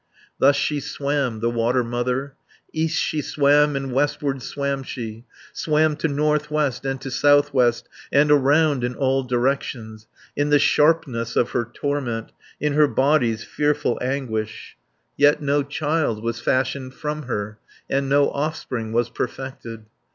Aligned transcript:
Thus 0.39 0.55
she 0.55 0.79
swam, 0.79 1.41
the 1.41 1.49
Water 1.51 1.83
Mother, 1.83 2.33
East 2.73 2.99
she 2.99 3.21
swam, 3.21 3.75
and 3.75 3.93
westward 3.93 4.41
swam 4.41 4.81
she, 4.81 5.25
Swam 5.53 5.95
to 5.97 6.07
north 6.07 6.49
west 6.49 6.85
and 6.87 6.99
to 7.01 7.11
south 7.11 7.53
west, 7.53 7.87
And 8.11 8.31
around 8.31 8.83
in 8.83 8.95
all 8.95 9.21
directions, 9.21 10.07
In 10.35 10.49
the 10.49 10.57
sharpness 10.57 11.35
of 11.35 11.51
her 11.51 11.65
torment, 11.71 12.31
In 12.59 12.73
her 12.73 12.87
body's 12.87 13.43
fearful 13.43 13.99
anguish; 14.01 14.75
Yet 15.17 15.39
no 15.39 15.61
child 15.61 16.23
was 16.23 16.39
fashioned 16.41 16.95
from 16.95 17.27
her, 17.27 17.59
And 17.87 18.09
no 18.09 18.31
offspring 18.31 18.93
was 18.93 19.11
perfected. 19.11 19.85